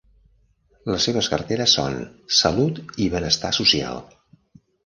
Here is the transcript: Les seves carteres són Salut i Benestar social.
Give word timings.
Les 0.91 1.05
seves 1.09 1.29
carteres 1.33 1.75
són 1.79 1.99
Salut 2.39 2.81
i 3.07 3.11
Benestar 3.17 3.55
social. 3.63 4.05